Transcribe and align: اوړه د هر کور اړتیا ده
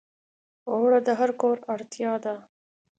اوړه 0.71 0.99
د 1.07 1.09
هر 1.19 1.29
کور 1.41 1.57
اړتیا 1.73 2.13
ده 2.23 2.35